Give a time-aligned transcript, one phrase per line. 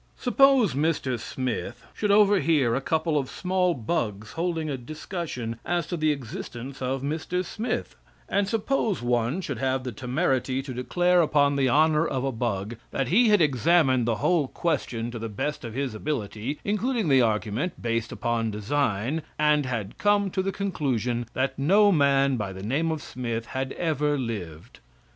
[0.17, 1.19] Suppose Mr.
[1.19, 6.81] Smith should overhear a couple of small bugs holding a discussion as to the existence
[6.81, 7.45] of Mr.
[7.45, 7.95] Smith,
[8.27, 12.77] and suppose one should have the temerity to declare upon the honor of a bug
[12.89, 17.21] that he had examined the whole question to the best of his ability, including the
[17.21, 22.63] argument based upon design, and had come to the conclusion that no man by the
[22.63, 24.79] name of Smith had ever lived.